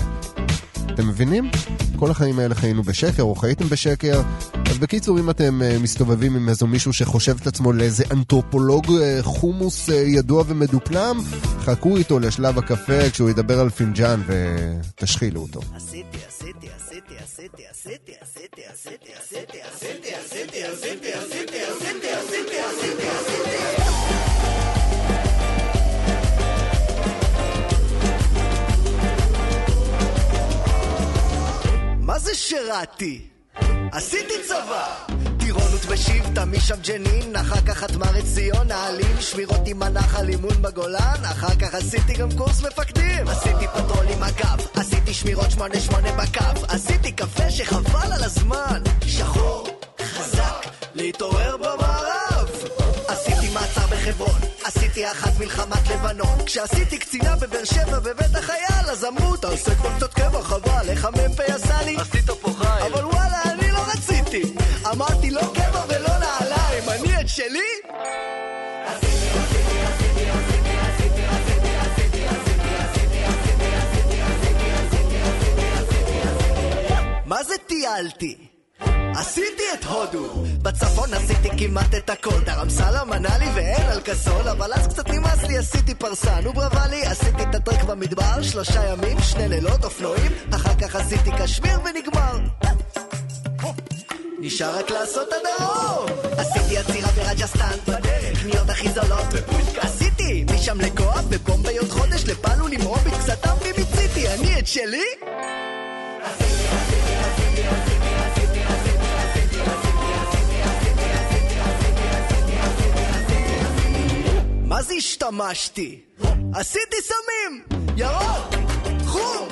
אתם 0.93 1.07
מבינים? 1.07 1.51
כל 1.99 2.12
החיים 2.12 2.39
האלה 2.39 2.55
חיינו 2.55 2.83
בשקר, 2.83 3.23
או 3.23 3.35
חייתם 3.35 3.69
בשקר. 3.69 4.21
אז 4.69 4.77
בקיצור, 4.77 5.19
אם 5.19 5.29
אתם 5.29 5.62
uh, 5.62 5.83
מסתובבים 5.83 6.35
עם 6.35 6.49
איזו 6.49 6.67
מישהו 6.67 6.93
שחושב 6.93 7.35
את 7.41 7.47
עצמו 7.47 7.73
לאיזה 7.73 8.03
אנתרופולוג 8.12 8.85
uh, 8.85 8.91
חומוס 9.21 9.89
uh, 9.89 9.93
ידוע 9.93 10.43
ומדופלם, 10.47 11.19
חכו 11.59 11.97
איתו 11.97 12.19
לשלב 12.19 12.57
הקפה 12.57 13.09
כשהוא 13.09 13.29
ידבר 13.29 13.59
על 13.59 13.69
פינג'אן 13.69 14.21
ותשחילו 14.27 15.41
אותו. 15.41 15.59
עשיתי, 15.75 16.17
עשיתי, 16.27 16.67
עשיתי, 16.77 17.15
עשיתי, 17.23 17.63
עשיתי, 17.71 18.12
עשיתי, 18.21 18.62
עשיתי, 18.71 19.12
עשיתי, 19.19 19.62
עשיתי, 19.62 20.13
עשיתי, 20.13 20.63
עשיתי, 20.63 21.13
עשיתי, 21.13 21.57
עשיתי, 21.63 22.09
עשיתי. 22.12 22.58
מה 32.09 32.19
זה 32.19 32.35
שירתי? 32.35 33.27
עשיתי 33.91 34.33
צבא! 34.47 34.95
טירונות 35.39 35.85
בשבטא, 35.91 36.45
משם 36.45 36.75
ג'נין, 36.81 37.35
אחר 37.35 37.61
כך 37.61 37.77
חטמ"ר 37.77 38.21
עציון, 38.33 38.67
נעלין, 38.67 39.15
שמירות 39.19 39.61
עם 39.65 39.83
הנחל, 39.83 40.29
אימון 40.29 40.61
בגולן, 40.61 41.21
אחר 41.23 41.55
כך 41.55 41.73
עשיתי 41.73 42.13
גם 42.13 42.29
קורס 42.37 42.61
מפקדים. 42.61 43.27
עשיתי 43.27 43.67
פטרול 43.67 44.05
עם 44.07 44.23
המג"ב, 44.23 44.67
עשיתי 44.73 45.13
שמירות 45.13 45.51
שמונה 45.51 45.79
שמונה 45.79 46.11
בקו, 46.11 46.65
עשיתי 46.67 47.11
קפה 47.11 47.51
שחבל 47.51 48.13
על 48.13 48.23
הזמן, 48.23 48.81
שחור, 49.05 49.67
חזק, 50.01 50.65
להתעורר 50.93 51.57
במארב. 51.57 52.49
עשיתי 53.07 53.53
מעצר 53.53 53.87
בחברון, 53.91 54.38
עשיתי 54.75 55.12
אחת 55.12 55.39
מלחמת 55.39 55.88
לבנון. 55.89 56.45
כשעשיתי 56.45 56.97
קצינה 56.97 57.36
בבאר 57.36 57.63
שבע 57.63 57.99
בבית 57.99 58.36
החייל, 58.36 58.89
אז 58.91 59.05
אמרו, 59.05 59.38
תעשה 59.38 59.75
כבר 59.75 59.97
קצת 59.97 60.13
קבע, 60.13 60.41
חבל, 60.41 60.89
איך 60.89 61.05
המ"פ 61.05 61.39
עשה 61.39 61.82
לי? 61.86 61.95
עשית 61.97 62.29
פה 62.41 62.51
חייל. 62.58 62.93
אבל 62.93 63.05
וואלה, 63.05 63.41
אני 63.45 63.71
לא 63.71 63.79
רציתי. 63.93 64.41
אמרתי, 64.91 65.32
לא 65.32 65.41
קבע 65.53 65.84
ולא 65.89 66.10
נעליים, 66.19 66.89
אני 66.89 67.21
את 67.21 67.29
שלי? 67.29 67.60
מה 77.25 77.43
זה 77.43 77.53
טיילתי? 77.67 78.48
עשיתי 79.19 79.63
את 79.73 79.86
הודו. 79.86 80.43
בצפון 80.62 81.13
עשיתי 81.13 81.49
כמעט 81.58 81.95
את 81.95 82.10
הכל. 82.10 82.39
דרמסלה 82.45 83.03
מנה 83.03 83.38
לי 83.38 83.45
ואין 83.55 83.89
על 83.89 84.01
כסול 84.01 84.47
אבל 84.47 84.73
אז 84.73 84.88
קצת 84.88 85.10
נמאס 85.10 85.43
לי. 85.43 85.58
עשיתי 85.58 85.93
ברבה 86.53 86.88
לי. 86.88 87.05
עשיתי 87.05 87.43
את 87.43 87.55
הטרק 87.55 87.84
במדבר. 87.84 88.41
שלושה 88.41 88.86
ימים 88.86 89.17
שני 89.19 89.47
לילות 89.47 89.86
אופנועים. 89.86 90.32
אחר 90.55 90.73
כך 90.82 90.95
עשיתי 90.95 91.32
קשמיר 91.39 91.79
ונגמר. 91.86 92.38
נשאר 94.39 94.79
רק 94.79 94.91
לעשות 94.91 95.27
הדרום 95.34 96.19
עשיתי 96.38 96.77
עצירה 96.77 97.10
ברג'סטן 97.12 97.77
בדרך. 97.88 98.41
קניות 98.41 98.69
הכי 98.69 98.89
זולות. 98.91 99.27
עשיתי 99.77 100.45
משם 100.53 100.82
לגואה 100.82 101.21
בבומביי 101.21 101.77
עוד 101.77 101.89
חודש 101.89 102.23
לפעלו 102.25 102.67
למרום 102.67 102.99
קצת 103.19 103.47
אמרי 103.47 103.71
מיציתי. 103.77 104.27
אני 104.27 104.60
את 104.60 104.67
שלי? 104.67 105.03
מה 114.69 114.82
זה 114.82 114.93
השתמשתי? 114.93 115.99
עשיתי 116.53 116.95
סמים! 117.01 117.63
ירוק! 117.97 118.53
חום! 119.05 119.47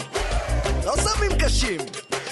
לא 0.86 0.93
סמים 0.95 1.32
קשים! 1.39 1.82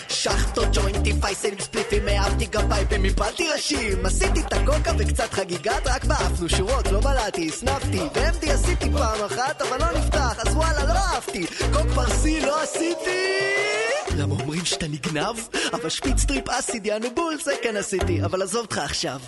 שאכטות, 0.10 0.67
ג'וינטי, 0.74 1.13
פייסלים, 1.21 1.60
ספליטים, 1.60 2.08
העפתי 2.08 2.45
גם 2.45 2.69
פייפים, 2.69 3.06
הפלתי 3.06 3.48
ראשים 3.50 4.06
עשיתי 4.06 4.39
את 4.39 4.54
הקוקה 4.54 4.91
וקצת 5.00 5.34
חגיגת, 5.34 5.88
רק 5.88 6.06
בעפנו 6.06 6.50
שורות, 6.50 6.91
לא 6.91 7.00
בלעתי, 7.00 7.48
הסנפתי 7.48 8.00
ב-MD 8.00 8.52
עשיתי 8.52 8.91
פעם 8.91 9.26
אחת, 9.26 9.62
אבל 9.62 9.80
לא 9.80 10.00
נפתח, 10.00 10.39
אז 10.39 10.56
וואלה, 10.56 10.86
לא 10.86 10.93
אהבתי 10.93 11.45
קוק 11.74 11.88
פרסי 11.95 12.41
לא 12.41 12.62
עשיתי! 12.62 13.26
למה 14.17 14.34
אומרים 14.34 14.65
שאתה 14.65 14.88
נגנב? 14.88 15.36
אבל 15.74 15.89
שפיץ 15.89 16.26
טריפ 16.26 16.50
אסיד, 16.50 16.86
יענו 16.86 17.08
בול, 17.15 17.38
זה 17.43 17.54
כן 17.63 17.78
עשיתי, 17.78 18.24
אבל 18.24 18.41
עזוב 18.41 18.62
אותך 18.62 18.78
עכשיו 18.78 19.19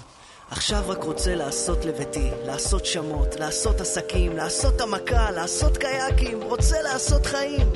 עכשיו 0.51 0.83
רק 0.87 1.03
רוצה 1.03 1.35
לעשות 1.35 1.85
לביתי, 1.85 2.29
לעשות 2.45 2.85
שמות, 2.85 3.35
לעשות 3.39 3.81
עסקים, 3.81 4.37
לעשות 4.37 4.81
המכה, 4.81 5.31
לעשות 5.31 5.77
קייקים, 5.77 6.41
רוצה 6.43 6.81
לעשות 6.81 7.25
חיים. 7.25 7.69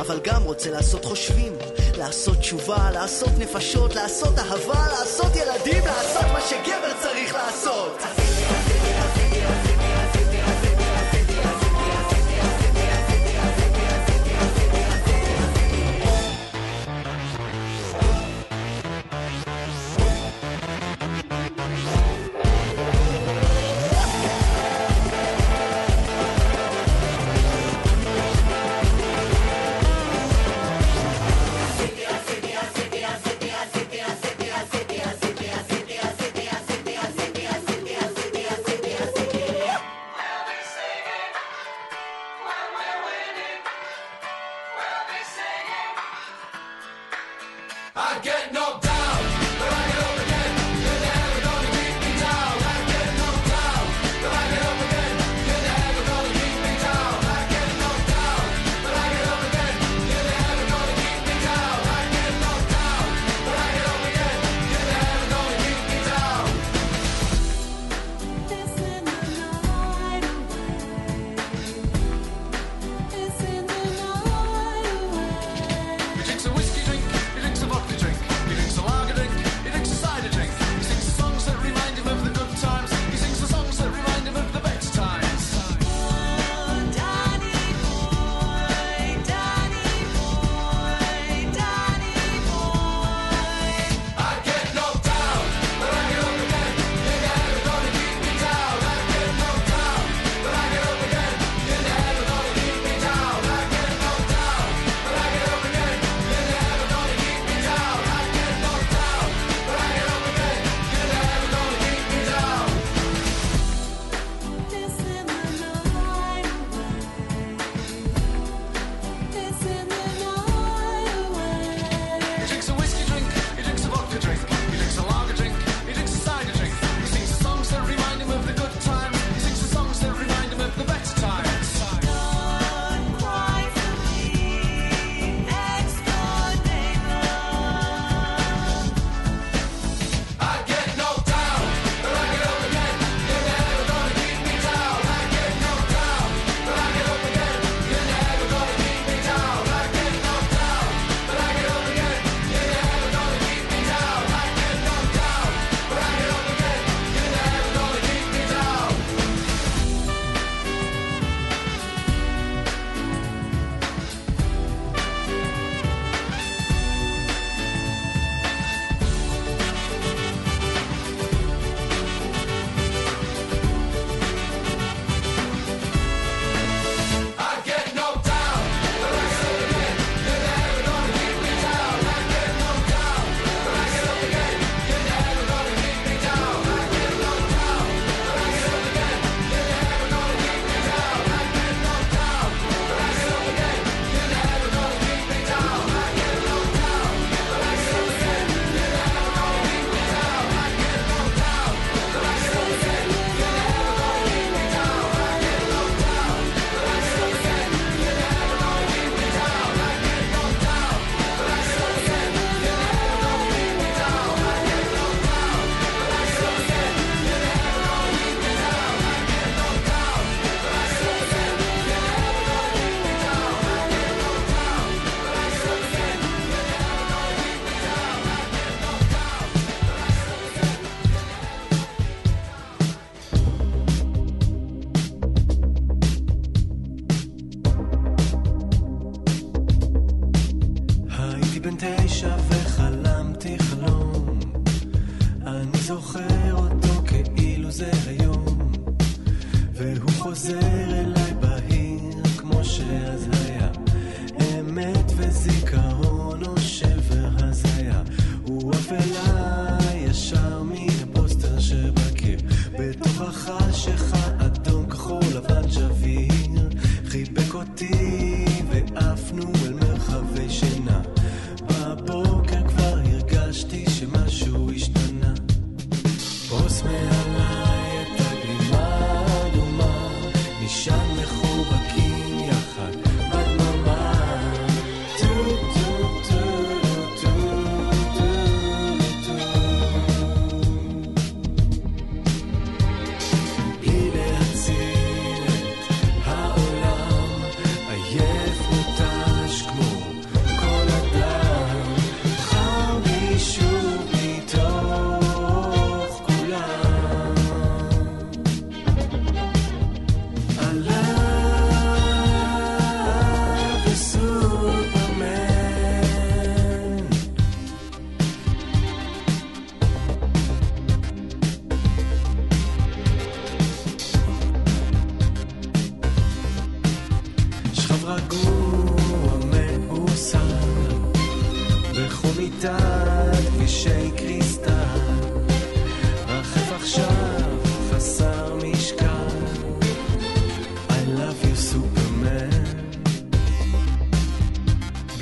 אבל 0.00 0.20
גם 0.24 0.42
רוצה 0.42 0.70
לעשות 0.70 1.04
חושבים, 1.04 1.52
לעשות 1.98 2.36
תשובה, 2.38 2.90
לעשות 2.90 3.30
נפשות, 3.38 3.94
לעשות 3.94 4.38
אהבה, 4.38 4.86
לעשות 4.92 5.36
ילדים, 5.36 5.84
לעשות 5.86 6.24
מה 6.32 6.40
שגבר 6.40 7.01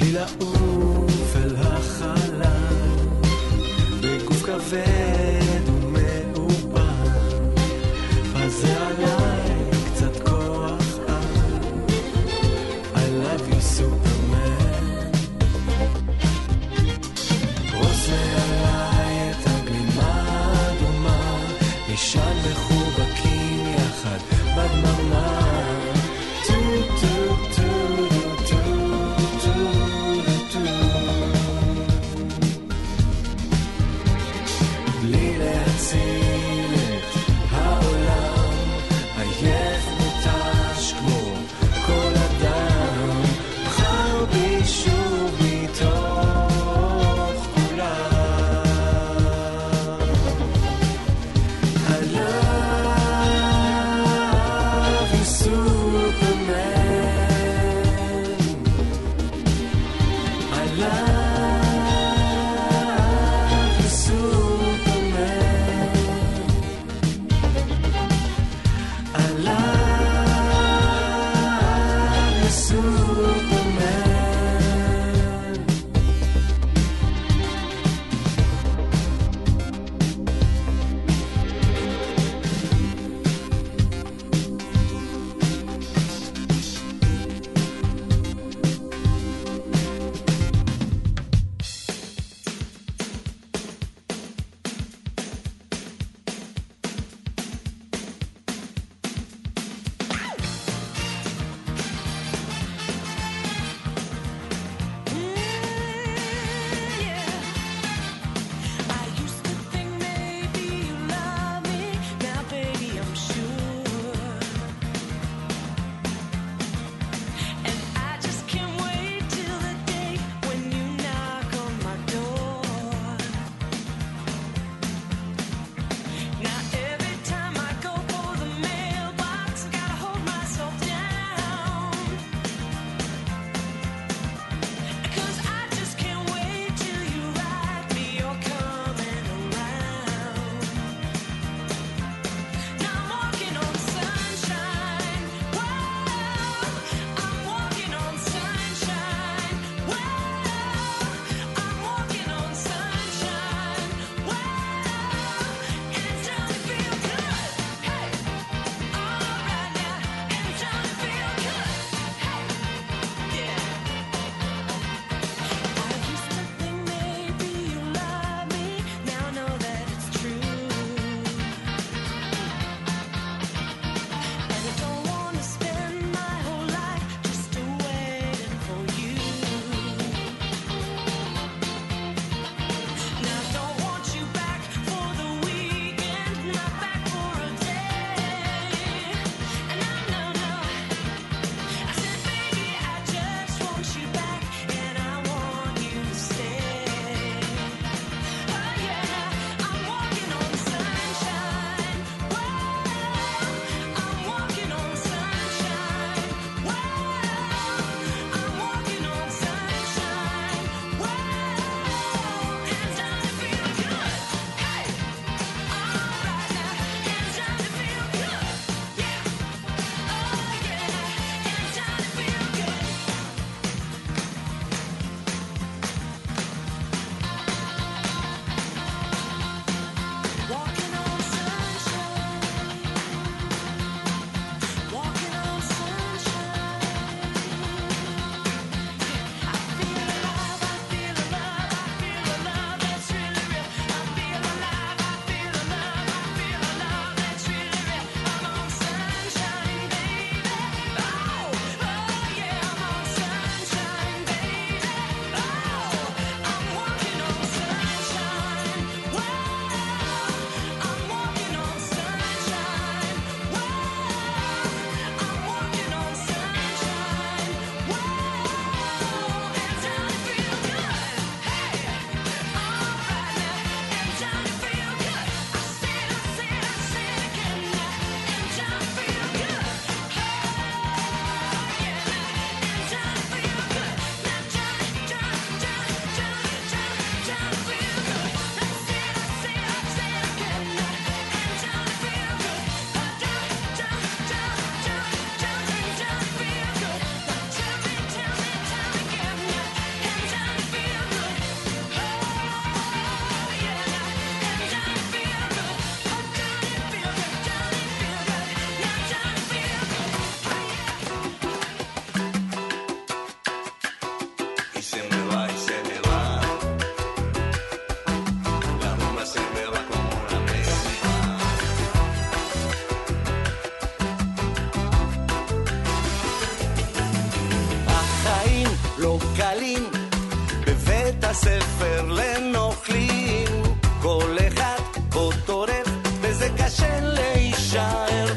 בלי 0.01 0.13
לעוף 0.13 1.37
אל 1.37 1.57
החלל 1.57 2.87
בגוף 4.01 4.43
כבד 4.43 5.00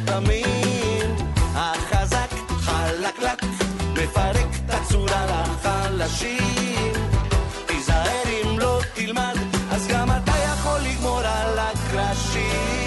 תמים 0.05 1.15
החזק 1.55 2.29
חלקלק 2.59 3.43
מפרק 3.93 4.47
את 4.65 4.73
הצורה 4.73 5.25
לחלשים. 5.25 6.93
תיזהר 7.65 8.23
אם 8.27 8.59
לא 8.59 8.79
תלמד 8.93 9.35
אז 9.71 9.87
גם 9.87 10.11
אתה 10.11 10.31
יכול 10.31 10.79
לגמור 10.79 11.19
על 11.19 11.59
הקרשים 11.59 12.82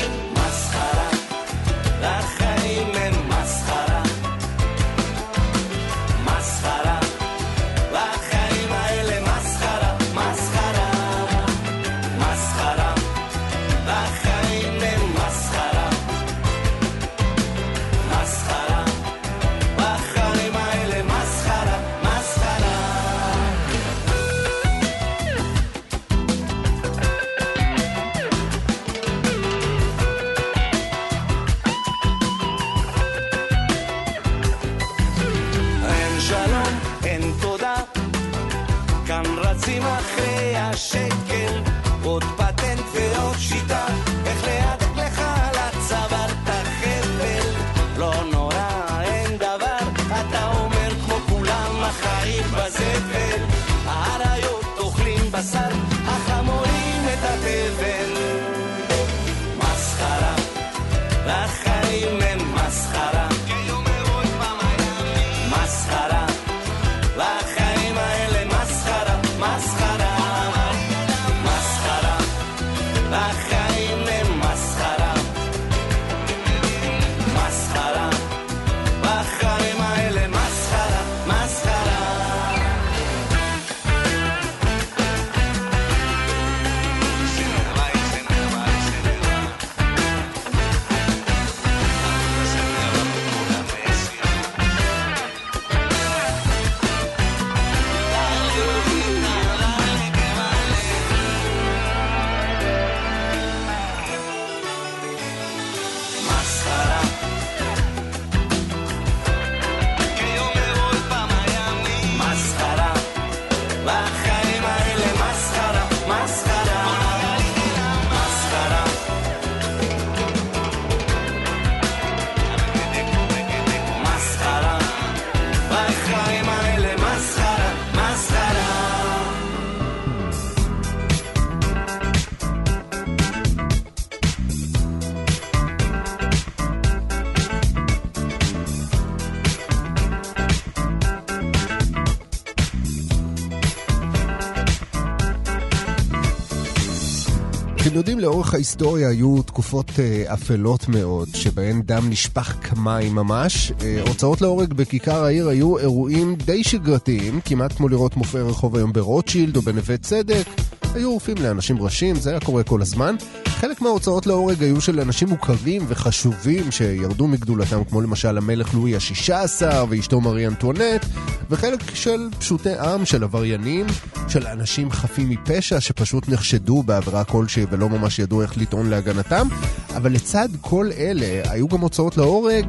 לאורך 148.27 148.55
ההיסטוריה 148.55 149.09
היו 149.09 149.43
תקופות 149.43 149.91
אה, 149.99 150.35
אפלות 150.35 150.89
מאוד, 150.89 151.29
שבהן 151.35 151.83
דם 151.83 152.11
נשפך 152.11 152.57
כמים 152.63 153.15
ממש. 153.15 153.73
אה, 153.83 154.03
הוצאות 154.09 154.41
להורג 154.41 154.73
בכיכר 154.73 155.25
העיר 155.25 155.49
היו 155.49 155.79
אירועים 155.79 156.35
די 156.35 156.65
שגרתיים, 156.65 157.41
כמעט 157.45 157.73
כמו 157.73 157.89
לראות 157.89 158.17
מופעי 158.17 158.43
רחוב 158.43 158.77
היום 158.77 158.93
ברוטשילד 158.93 159.57
או 159.57 159.63
בנווה 159.63 159.97
צדק. 159.97 160.66
היו 160.97 161.09
עורפים 161.09 161.37
לאנשים 161.41 161.83
ראשים, 161.83 162.17
זה 162.17 162.31
היה 162.31 162.41
קורה 162.41 162.63
כל 162.63 162.83
הזמן. 162.83 163.17
חלק 163.47 163.81
מההוצאות 163.81 164.27
להורג 164.27 164.63
היו 164.63 164.81
של 164.81 165.01
אנשים 165.01 165.29
מוכרים 165.29 165.85
וחשובים 165.89 166.73
שירדו 166.73 167.27
מגדולתם, 167.27 167.85
כמו 167.85 168.01
למשל 168.01 168.39
המלך 168.39 168.75
לואי 168.75 168.95
ה-16 168.95 169.63
ואשתו 169.89 170.21
מארי 170.21 170.47
אנטואנט, 170.47 171.07
וחלק 171.51 171.95
של 171.95 172.29
פשוטי 172.39 172.79
עם, 172.79 173.05
של 173.05 173.25
עבריינים, 173.25 173.87
של 174.29 174.47
אנשים 174.47 174.91
חפים 174.91 175.31
מפשע 175.31 175.81
שפשוט 175.81 176.29
נחשדו 176.29 176.83
בעבירה 176.83 177.25
כלשהי 177.25 177.67
ולא 177.71 177.89
ממש 177.89 178.19
ידעו 178.19 178.43
איך 178.43 178.59
לטעון 178.59 178.91
להגנתם. 178.91 179.49
אבל 179.97 180.13
לצד 180.13 180.49
כל 180.61 180.91
אלה, 180.99 181.51
היו 181.51 181.69
גם 181.69 181.81
הוצאות 181.81 182.17
להורג 182.17 182.67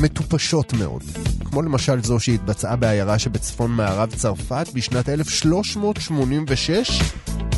מטופשות 0.00 0.72
מאוד. 0.72 1.02
כמו 1.50 1.62
למשל 1.62 2.02
זו 2.02 2.20
שהתבצעה 2.20 2.76
בעיירה 2.76 3.18
שבצפון 3.18 3.70
מערב 3.70 4.10
צרפת 4.10 4.66
בשנת 4.74 5.08
1386 5.08 7.02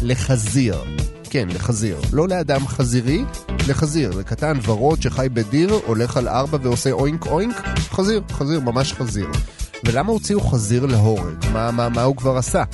לחזיר. 0.03 0.85
כן, 1.31 1.49
לחזיר. 1.49 2.01
לא 2.13 2.29
לאדם 2.29 2.67
חזירי, 2.67 3.25
לחזיר. 3.69 4.11
לקטן 4.19 4.59
ורוד 4.63 5.03
שחי 5.03 5.27
בדיר, 5.33 5.79
הולך 5.87 6.17
על 6.17 6.29
ארבע 6.29 6.59
ועושה 6.63 6.91
אוינק 6.91 7.27
אוינק, 7.27 7.57
חזיר, 7.91 8.23
חזיר, 8.31 8.61
ממש 8.61 8.93
חזיר. 8.93 9.29
ולמה 9.87 10.13
הוציאו 10.13 10.41
חזיר 10.41 10.87
להורג? 10.87 11.35
מה, 11.53 11.71
מה, 11.71 11.89
מה 11.89 12.03
הוא 12.03 12.17
כבר 12.17 12.37
עשה? 12.37 12.65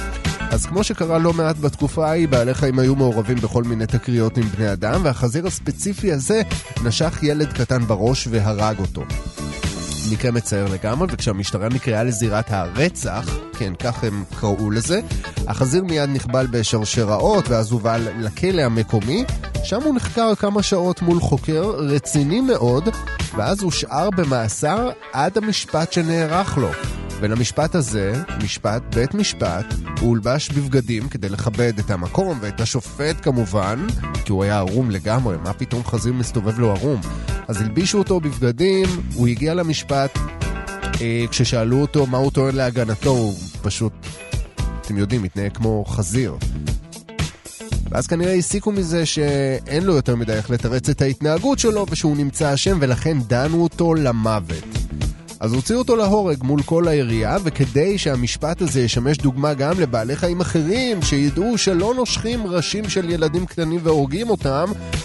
אז 0.51 0.67
כמו 0.67 0.85
שקרה 0.85 1.19
לא 1.19 1.33
מעט 1.33 1.57
בתקופה 1.57 2.09
ההיא, 2.09 2.29
בעלי 2.29 2.55
חיים 2.55 2.79
היו 2.79 2.97
מעורבים 2.97 3.37
בכל 3.37 3.65
מיני 3.65 3.87
תקריות 3.87 4.37
עם 4.37 4.45
בני 4.45 4.73
אדם, 4.73 5.01
והחזיר 5.05 5.47
הספציפי 5.47 6.13
הזה 6.13 6.43
נשך 6.85 7.19
ילד 7.23 7.53
קטן 7.53 7.87
בראש 7.87 8.29
והרג 8.31 8.79
אותו. 8.79 9.03
מקרה 10.11 10.31
מצער 10.31 10.67
לגמרי, 10.73 11.09
וכשהמשטרה 11.11 11.69
נקראה 11.69 12.03
לזירת 12.03 12.51
הרצח, 12.51 13.29
כן, 13.59 13.73
כך 13.79 14.05
הם 14.05 14.25
קראו 14.41 14.71
לזה, 14.71 15.01
החזיר 15.47 15.85
מיד 15.85 16.11
נכבל 16.11 16.47
בשרשראות, 16.47 17.49
ואז 17.49 17.73
הובא 17.73 17.97
לכלא 17.97 18.63
המקומי, 18.63 19.25
שם 19.65 19.83
הוא 19.83 19.95
נחקר 19.95 20.35
כמה 20.35 20.63
שעות 20.63 21.03
מול 21.03 21.21
חוקר 21.21 21.71
רציני 21.71 22.41
מאוד, 22.41 22.89
ואז 23.37 23.63
הושאר 23.63 24.11
במאסר 24.11 24.91
עד 25.13 25.39
המשפט 25.39 25.93
שנערך 25.93 26.59
לו. 26.59 26.71
ולמשפט 27.21 27.75
הזה, 27.75 28.13
משפט 28.45 28.83
בית 28.95 29.15
משפט, 29.15 29.75
הוא 30.01 30.09
הולבש 30.09 30.51
בבגדים 30.51 31.09
כדי 31.09 31.29
לכבד 31.29 31.79
את 31.79 31.91
המקום 31.91 32.39
ואת 32.41 32.61
השופט 32.61 33.17
כמובן, 33.23 33.87
כי 34.25 34.33
הוא 34.33 34.45
היה 34.45 34.59
ערום 34.59 34.91
לגמרי, 34.91 35.37
מה 35.37 35.53
פתאום 35.53 35.85
חזיר 35.85 36.13
מסתובב 36.13 36.59
לו 36.59 36.71
ערום? 36.71 37.01
אז 37.49 37.61
הלבישו 37.61 37.99
אותו 37.99 38.21
בבגדים, 38.21 38.89
הוא 39.15 39.29
הגיע 39.29 39.55
למשפט, 39.55 40.19
אה, 41.01 41.25
כששאלו 41.31 41.81
אותו 41.81 42.07
מה 42.07 42.19
הוא 42.19 42.31
טוען 42.31 42.55
להגנתו, 42.55 43.11
הוא 43.11 43.35
פשוט, 43.63 43.93
אתם 44.81 44.97
יודעים, 44.97 45.23
מתנהג 45.23 45.53
כמו 45.53 45.85
חזיר. 45.85 46.37
ואז 47.91 48.07
כנראה 48.07 48.35
הסיקו 48.35 48.73
מזה 48.73 49.07
שאין 49.07 49.85
לו 49.85 49.95
יותר 49.95 50.17
מדי 50.17 50.33
איך 50.33 50.51
לתרץ 50.51 50.89
את 50.89 51.03
ההתנהגות 51.03 51.59
שלו 51.59 51.87
ושהוא 51.91 52.17
נמצא 52.17 52.55
אשם 52.55 52.79
ולכן 52.81 53.19
דנו 53.27 53.63
אותו 53.63 53.95
למוות. 53.95 54.86
אז 55.41 55.53
הוציאו 55.53 55.79
אותו 55.79 55.97
להורג 55.97 56.43
מול 56.43 56.63
כל 56.63 56.89
העירייה, 56.89 57.37
וכדי 57.45 57.99
שהמשפט 57.99 58.63
הזה 58.63 58.81
ישמש 58.81 59.19
דוגמה 59.19 59.55
גם 59.55 59.81
לבעלי 59.81 60.17
חיים 60.17 60.41
אחרים, 60.41 61.03
שידעו 61.03 61.59
שלא 61.59 61.95
נושכים 61.97 62.47
ראשים 62.47 62.89
של 62.89 63.11
ילדים 63.11 63.47
קטנים 63.47 63.81
והורגים 63.83 64.31
אותם, 64.31 64.65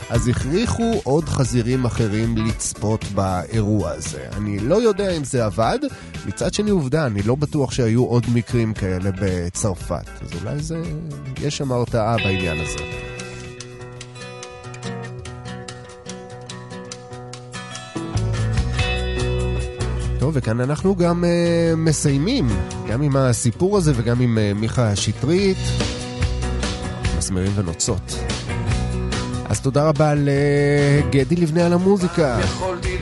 אז 0.10 0.28
הכריחו 0.28 1.02
עוד 1.04 1.26
חזירים 1.26 1.86
אחרים 1.86 2.38
לצפות 2.38 3.06
באירוע 3.06 3.92
הזה. 3.92 4.28
אני 4.38 4.60
לא 4.60 4.76
יודע 4.76 5.18
אם 5.18 5.24
זה 5.24 5.46
עבד, 5.46 5.80
מצד 6.26 6.54
שני 6.54 6.70
עובדה, 6.70 7.06
אני 7.06 7.22
לא 7.22 7.36
בטוח 7.36 7.72
שהיו 7.72 8.04
עוד 8.04 8.26
מקרים 8.34 8.74
כאלה 8.74 9.10
בצרפת. 9.22 10.10
אז 10.22 10.30
אולי 10.42 10.60
זה... 10.60 10.82
יש 11.42 11.58
שם 11.58 11.72
הרתעה 11.72 12.18
בעניין 12.18 12.58
הזה. 12.60 13.11
טוב, 20.32 20.38
וכאן 20.44 20.62
אנחנו 20.62 20.96
גם 20.96 21.24
uh, 21.24 21.76
מסיימים, 21.78 22.48
גם 22.90 23.02
עם 23.02 23.16
הסיפור 23.16 23.78
הזה 23.78 23.94
וגם 23.96 24.20
עם 24.22 24.38
uh, 24.38 24.60
מיכה 24.60 24.96
שטרית, 24.96 25.58
מסמרים 27.18 27.52
ונוצות. 27.56 28.20
אז 29.50 29.62
תודה 29.62 29.88
רבה 29.88 30.14
לגדי 30.16 31.36
לבנה 31.36 31.66
על 31.66 31.74
המוזיקה, 31.74 32.40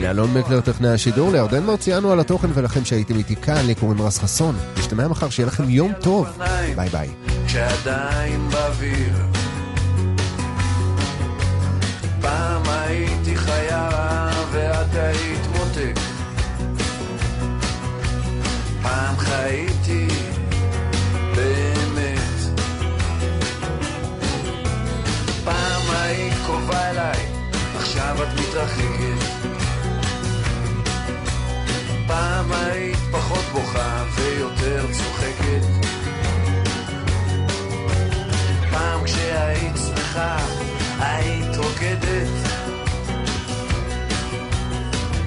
לאלון 0.00 0.34
מקלר 0.34 0.60
טכנאי 0.60 0.90
השידור, 0.90 1.32
לירדן 1.32 1.64
מרציאנו 1.64 2.12
על 2.12 2.20
התוכן 2.20 2.48
ולכם 2.54 2.84
שהייתם 2.84 3.16
איתי 3.16 3.36
כאן, 3.36 3.66
לי 3.66 3.74
קוראים 3.74 4.02
רז 4.02 4.18
חסון. 4.18 4.56
נשתמע 4.78 5.08
מחר, 5.08 5.30
שיהיה 5.30 5.46
לכם 5.46 5.70
יום 5.70 5.92
טוב. 6.00 6.26
ביי 6.76 6.88
ביי. 6.88 7.08
כשעדיין 7.46 8.48
באוויר 8.50 9.14
פעם 12.20 12.62
הייתי 12.66 13.36
חיה 13.36 13.88
ואת 14.52 14.94
היית 14.94 15.46
מותק 15.46 16.09
פעם 18.82 19.16
חייתי 19.18 20.06
באמת 21.36 22.60
פעם 25.44 25.82
היית 25.90 26.34
קרובה 26.46 26.90
אליי 26.90 27.26
עכשיו 27.76 28.16
את 28.22 28.40
מתרחקת 28.40 29.40
פעם 32.06 32.52
היית 32.52 32.98
פחות 33.10 33.44
בוכה 33.52 34.04
ויותר 34.14 34.86
צוחקת 34.92 35.90
פעם 38.70 39.04
כשהיית 39.04 39.76
שמחה, 39.76 40.36
היית 40.98 41.56
רוקדת. 41.56 42.28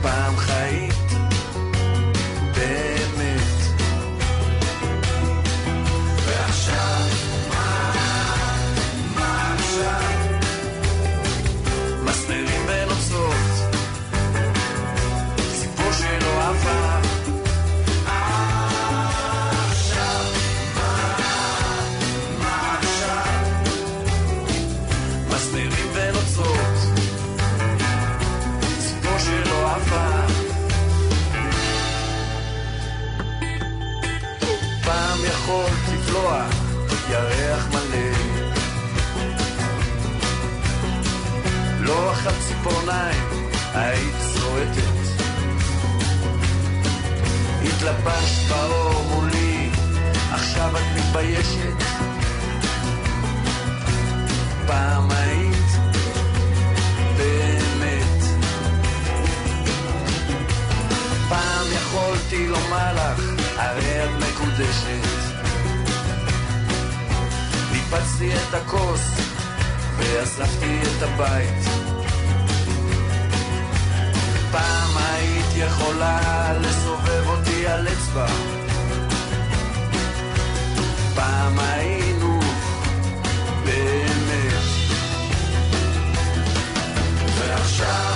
פעם 0.02 0.38
חיית 0.38 0.94
באמת. 2.56 3.13
ציפורניים, 42.64 43.50
היית 43.74 44.16
צועקת. 44.34 44.94
התלבשת 47.64 48.50
באור 48.50 49.04
מולי, 49.04 49.70
עכשיו 50.32 50.78
את 50.78 50.84
מתביישת. 50.98 51.84
פעם 54.68 55.12
היית 55.12 55.72
באמת. 57.18 58.24
פעם 61.30 61.66
יכולתי 61.76 62.48
לומר 62.48 62.94
לך, 62.94 63.24
הרי 63.58 64.04
את 64.04 64.10
מקודשת. 64.20 65.34
ניפצתי 67.72 68.34
את 68.34 68.54
הכוס 68.54 69.02
ואספתי 69.98 70.80
את 70.82 71.04
הבית. 71.04 71.83
היית 75.24 75.56
יכולה 75.56 76.54
לסובב 76.62 77.28
אותי 77.28 77.68
על 77.68 77.88
אצבע. 77.88 78.26
פעם 81.16 81.60
היינו 81.60 82.40
באמת. 83.66 84.64
ועכשיו, 87.38 88.13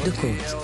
פעם, 0.00 0.36
לא, 0.38 0.52
לא. 0.52 0.61